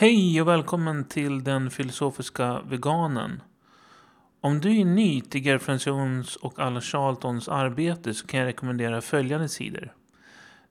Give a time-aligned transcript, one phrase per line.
[0.00, 3.42] Hej och välkommen till den filosofiska veganen.
[4.40, 9.00] Om du är ny till Gerfriend Jones och alla Charltons arbete så kan jag rekommendera
[9.00, 9.92] följande sidor.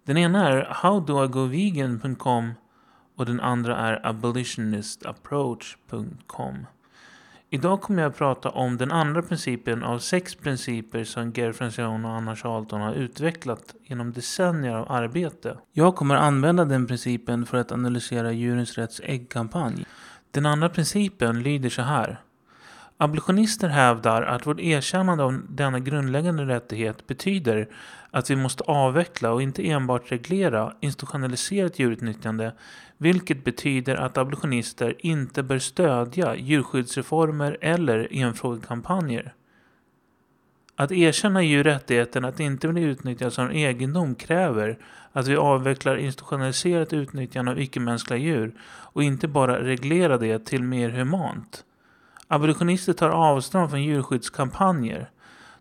[0.03, 2.53] Den ena är howdoigovegan.com
[3.15, 6.65] och den andra är abolitionistapproach.com.
[7.49, 12.07] Idag kommer jag att prata om den andra principen av sex principer som Gary Francione
[12.07, 15.57] och Anna Charlton har utvecklat genom decennier av arbete.
[15.71, 19.85] Jag kommer använda den principen för att analysera Djurens Rätts äggkampanj.
[20.31, 22.19] Den andra principen lyder så här.
[22.99, 27.67] Abolitionister hävdar att vårt erkännande av denna grundläggande rättighet betyder
[28.11, 32.53] att vi måste avveckla och inte enbart reglera institutionaliserat djurutnyttjande,
[32.97, 39.33] vilket betyder att abolitionister inte bör stödja djurskyddsreformer eller enfrågekampanjer.
[40.75, 44.77] Att erkänna djurrättigheten att inte bli utnyttjad som egendom kräver
[45.11, 50.89] att vi avvecklar institutionaliserat utnyttjande av icke-mänskliga djur och inte bara reglerar det till mer
[50.89, 51.63] humant.
[52.27, 55.09] Abolitionister tar avstånd från djurskyddskampanjer.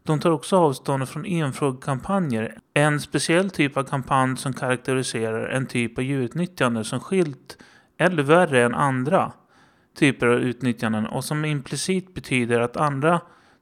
[0.03, 5.98] De tar också avstånd från enfrågekampanjer, en speciell typ av kampanj som karaktäriserar en typ
[5.98, 7.58] av djurutnyttjande som skilt
[7.98, 9.33] eller värre än andra
[9.98, 13.20] typer av utnyttjanden och som implicit betyder att andra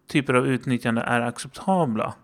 [0.09, 2.15] typer av utnyttjande är acceptabla.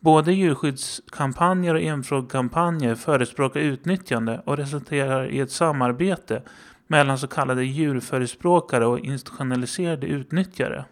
[0.00, 6.42] Både djurskyddskampanjer och enfrågekampanjer förespråkar utnyttjande och resulterar i ett samarbete
[6.86, 10.84] mellan så kallade djurförespråkare och institutionaliserade utnyttjare.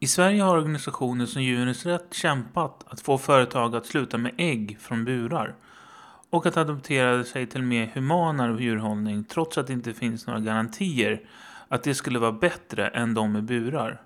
[0.00, 4.76] I Sverige har organisationer som Djurens Rätt kämpat att få företag att sluta med ägg
[4.80, 5.54] från burar
[6.30, 11.20] och att adoptera sig till mer humanare djurhållning trots att det inte finns några garantier
[11.68, 14.02] att det skulle vara bättre än de med burar.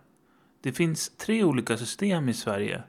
[0.62, 2.82] Det finns tre olika system i Sverige.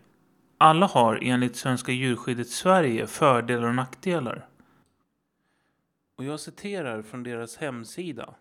[0.58, 4.46] Alla har enligt Svenska djurskyddet Sverige fördelar och nackdelar.
[6.24, 8.36] Och jag citerar från deras hemsida.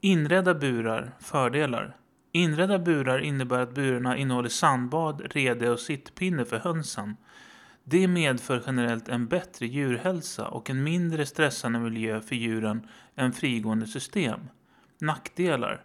[0.00, 1.96] Inredda burar, fördelar.
[2.32, 7.16] Inredda burar innebär att burarna innehåller sandbad, rede och sittpinne för hönsen.
[7.84, 13.86] Det medför generellt en bättre djurhälsa och en mindre stressande miljö för djuren än frigående
[13.86, 14.40] system.
[14.98, 15.84] Nackdelar.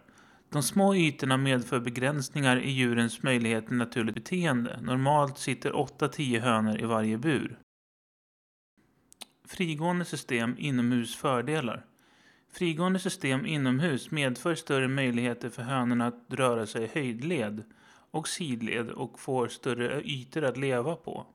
[0.50, 4.78] De små ytorna medför begränsningar i djurens möjlighet till naturligt beteende.
[4.82, 7.58] Normalt sitter 8-10 hönor i varje bur.
[9.56, 11.84] Frigående system inomhus fördelar.
[12.52, 17.64] Frigående system inomhus medför större möjligheter för hönorna att röra sig i höjdled
[18.10, 21.26] och sidled och får större ytor att leva på.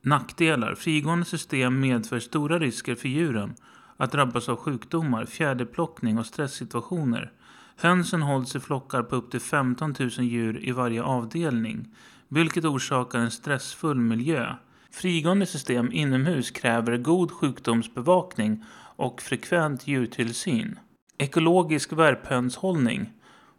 [0.00, 0.74] Nackdelar.
[0.74, 3.54] Frigående system medför stora risker för djuren
[3.96, 7.32] att drabbas av sjukdomar, fjäderplockning och stresssituationer.
[7.76, 11.94] Hönsen hålls i flockar på upp till 15 000 djur i varje avdelning,
[12.28, 14.56] vilket orsakar en stressfull miljö.
[14.92, 18.64] Frigående system inomhus kräver god sjukdomsbevakning
[18.96, 20.78] och frekvent djurtillsyn.
[21.18, 23.12] Ekologisk värphönshållning.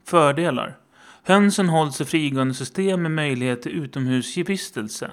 [0.05, 0.77] Fördelar.
[1.23, 5.11] Hönsen hålls i frigående system med möjlighet till utomhusvistelse.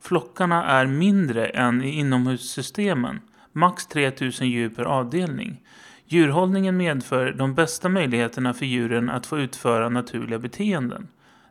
[0.00, 3.20] Flockarna är mindre än i inomhussystemen,
[3.52, 5.62] max 3000 djur per avdelning.
[6.06, 11.08] Djurhållningen medför de bästa möjligheterna för djuren att få utföra naturliga beteenden.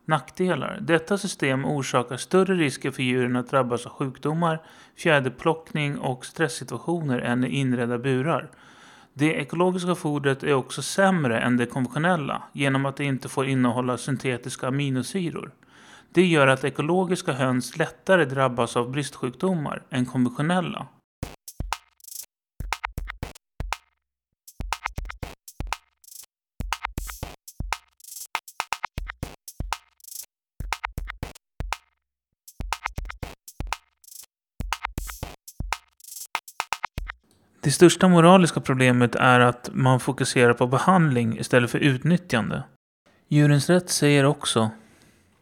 [0.10, 0.80] Nackdelar.
[0.82, 4.62] Detta system orsakar större risker för djuren att drabbas av sjukdomar,
[4.96, 8.52] fjäderplockning och stresssituationer än i inredda burar.
[9.14, 13.98] Det ekologiska fodret är också sämre än det konventionella genom att det inte får innehålla
[13.98, 15.52] syntetiska aminosyror.
[16.12, 20.88] Det gör att ekologiska höns lättare drabbas av bristsjukdomar än konventionella.
[37.68, 42.64] Det största moraliska problemet är att man fokuserar på behandling istället för utnyttjande.
[43.28, 44.70] Djurens Rätt säger också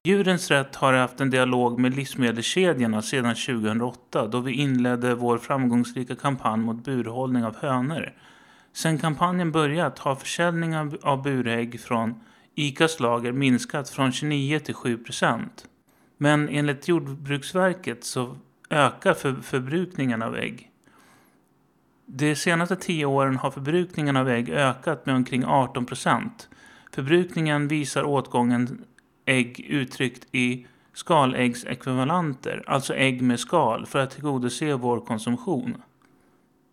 [0.04, 6.16] Djurens Rätt har haft en dialog med livsmedelskedjorna sedan 2008 då vi inledde vår framgångsrika
[6.16, 8.13] kampanj mot burhållning av hönor.
[8.74, 12.13] Sedan kampanjen börjat har försäljningen av burägg från
[12.56, 15.66] ICAs lager minskat från 29 till 7 procent.
[16.18, 18.38] Men enligt Jordbruksverket så
[18.69, 20.71] ökar för förbrukningen av ägg.
[22.06, 26.50] De senaste tio åren har förbrukningen av ägg ökat med omkring 18 procent.
[26.92, 28.84] Förbrukningen visar åtgången
[29.25, 35.81] ägg uttryckt i skaläggsekvivalenter, alltså ägg med skal, för att tillgodose vår konsumtion.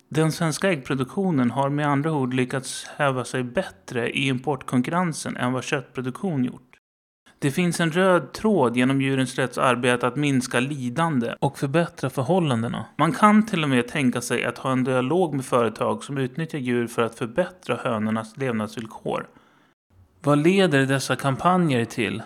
[0.09, 5.63] Den svenska äggproduktionen har med andra ord lyckats häva sig bättre i importkonkurrensen än vad
[5.63, 6.72] köttproduktion gjort.
[7.43, 12.85] Det finns en röd tråd genom djurens rätts arbete att minska lidande och förbättra förhållandena.
[12.97, 16.59] Man kan till och med tänka sig att ha en dialog med företag som utnyttjar
[16.59, 19.27] djur för att förbättra hönornas levnadsvillkor.
[20.21, 22.23] Vad leder dessa kampanjer till?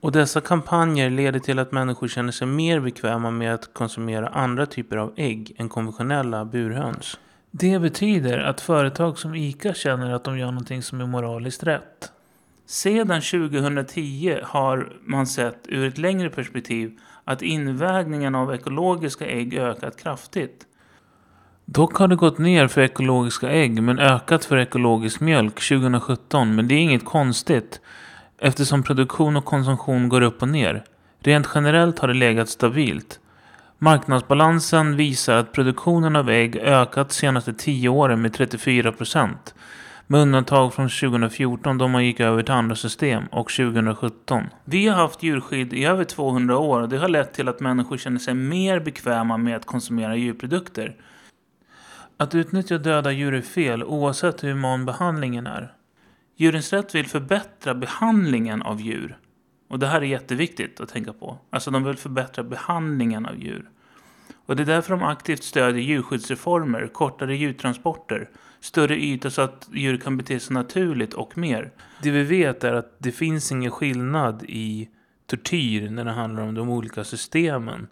[0.00, 4.66] Och dessa kampanjer leder till att människor känner sig mer bekväma med att konsumera andra
[4.66, 7.18] typer av ägg än konventionella burhöns.
[7.50, 12.12] Det betyder att företag som ICA känner att de gör någonting som är moraliskt rätt.
[12.70, 20.02] Sedan 2010 har man sett ur ett längre perspektiv att invägningen av ekologiska ägg ökat
[20.02, 20.66] kraftigt.
[21.64, 26.68] Dock har det gått ner för ekologiska ägg men ökat för ekologisk mjölk 2017 men
[26.68, 27.80] det är inget konstigt
[28.38, 30.84] eftersom produktion och konsumtion går upp och ner.
[31.20, 33.20] Rent generellt har det legat stabilt.
[33.78, 39.54] Marknadsbalansen visar att produktionen av ägg ökat de senaste 10 åren med 34 procent.
[40.12, 44.44] Med undantag från 2014 då man gick över till andra system och 2017.
[44.64, 47.96] Vi har haft djurskydd i över 200 år och det har lett till att människor
[47.96, 50.96] känner sig mer bekväma med att konsumera djurprodukter.
[52.16, 55.72] Att utnyttja döda djur är fel oavsett hur human behandlingen är.
[56.36, 59.18] Djurens Rätt vill förbättra behandlingen av djur.
[59.68, 61.38] Och det här är jätteviktigt att tänka på.
[61.50, 63.70] Alltså de vill förbättra behandlingen av djur.
[64.50, 68.30] Och det är därför de aktivt stödjer djurskyddsreformer, kortare djurtransporter,
[68.60, 71.72] större yta så att djur kan bete sig naturligt och mer.
[72.02, 74.88] Det vi vet är att det finns ingen skillnad i
[75.26, 77.86] tortyr när det handlar om de olika systemen.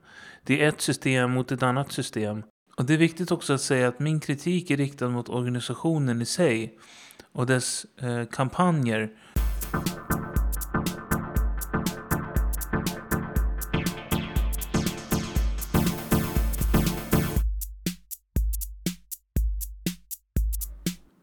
[0.44, 2.42] Det är ett system mot ett annat system.
[2.76, 6.26] Och det är viktigt också att säga att min kritik är riktad mot organisationen i
[6.26, 6.78] sig
[7.32, 9.10] och dess eh, kampanjer.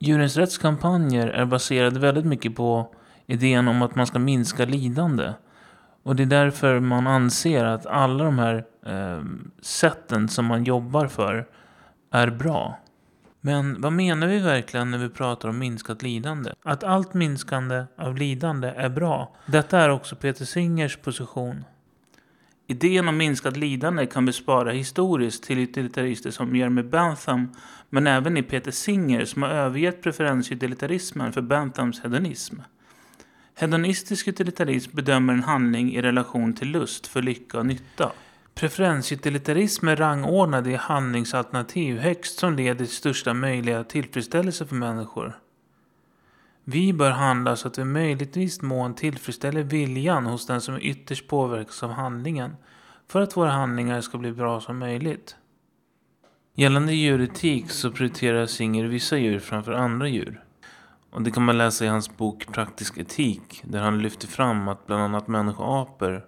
[0.05, 2.93] Djurens rättskampanjer är baserade väldigt mycket på
[3.25, 5.33] idén om att man ska minska lidande.
[6.03, 9.23] Och det är därför man anser att alla de här eh,
[9.61, 11.47] sätten som man jobbar för
[12.11, 12.79] är bra.
[13.41, 16.51] Men vad menar vi verkligen när vi pratar om minskat lidande?
[16.63, 19.35] Att allt minskande av lidande är bra.
[19.45, 21.63] Detta är också Peter Singers position.
[22.67, 27.49] Idén om minskat lidande kan vi spara historiskt till utilitarister som Jeremy Bentham
[27.89, 32.55] men även i Peter Singer som har övergett preferensutilitarismen för Benthams hedonism.
[33.55, 38.11] Hedonistisk utilitarism bedömer en handling i relation till lust för lycka och nytta.
[38.55, 45.39] Preferensutilitarism är rangordnad i handlingsalternativ högst som leder till största möjliga tillfredsställelse för människor.
[46.67, 51.83] Vi bör handla så att vi möjligtvis mån tillfredsställer viljan hos den som ytterst påverkas
[51.83, 52.55] av handlingen
[53.07, 55.35] för att våra handlingar ska bli bra som möjligt.
[56.55, 60.43] Gällande djuretik så prioriterar Singer vissa djur framför andra djur.
[61.11, 64.87] Och det kan man läsa i hans bok Praktisk etik där han lyfter fram att
[64.87, 66.25] bland annat människoapor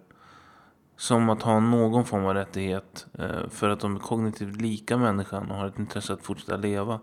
[0.98, 5.51] som att ha någon form av rättighet eh, för att de är kognitivt lika människan
[5.51, 7.00] och har ett intresse att fortsätta leva.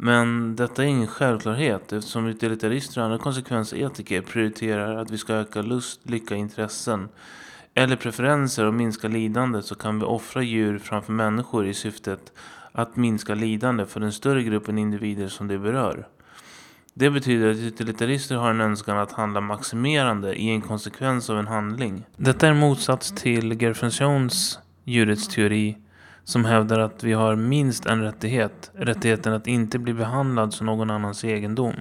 [0.00, 5.62] Men detta är ingen självklarhet eftersom utilitarister och andra konsekvensetiker prioriterar att vi ska öka
[5.62, 7.08] lust, lycka, intressen
[7.74, 12.32] eller preferenser och minska lidande så kan vi offra djur framför människor i syftet
[12.72, 16.06] att minska lidande för den större gruppen individer som det berör.
[16.94, 21.46] Det betyder att utilitarister har en önskan att handla maximerande i en konsekvens av en
[21.46, 22.04] handling.
[22.16, 24.58] Detta är en motsats till Gerfensions
[25.34, 25.76] teori
[26.28, 30.90] som hävdar att vi har minst en rättighet, rättigheten att inte bli behandlad som någon
[30.90, 31.74] annans egendom.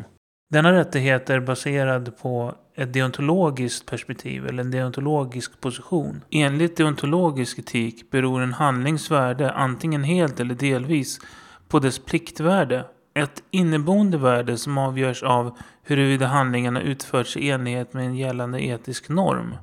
[0.49, 6.23] Denna rättighet är baserad på ett deontologiskt perspektiv eller en deontologisk position.
[6.31, 11.19] Enligt deontologisk etik beror en handlings värde antingen helt eller delvis
[11.67, 18.05] på dess pliktvärde ett inneboende värde som avgörs av huruvida handlingarna utförts i enlighet med
[18.05, 19.55] en gällande etisk norm.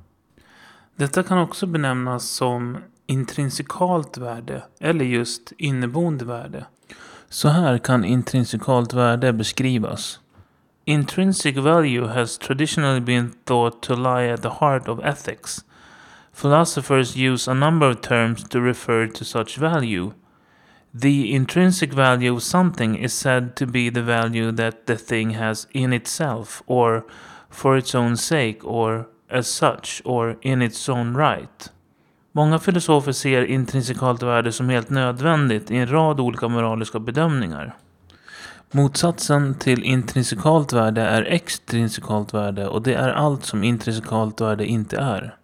[0.97, 6.67] Detta kan också benämnas som intrinsikalt värde eller just inneboende värde.
[7.29, 10.21] Så här kan intrinsikalt värde beskrivas.
[10.85, 15.65] Intrinsic value has traditionally been thought to lie at the heart of ethics.
[16.33, 20.13] Philosophers use a number of terms to refer to such value.
[20.93, 25.67] The intrinsic value of something is said to be the value that the thing has
[25.73, 27.05] in itself, or
[27.51, 31.71] for its own sake, or as such, or in its own right.
[32.37, 37.75] Många filosofer ser intrinsikalt värde som helt nödvändigt i en rad olika moraliska bedömningar.
[38.71, 44.97] Motsatsen till intrinsikalt värde är extrinsikalt värde och det är allt som intrinsikalt värde inte
[44.97, 45.37] är.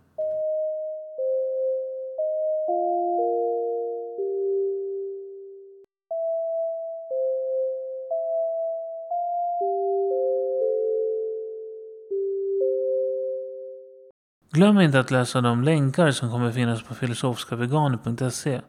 [14.61, 18.61] Glöm inte att läsa de länkar som kommer finnas på filosofiskaveganer.se.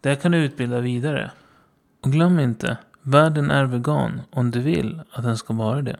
[0.00, 1.30] Där kan du utbilda vidare.
[2.02, 5.96] Och glöm inte, världen är vegan om du vill att den ska vara det.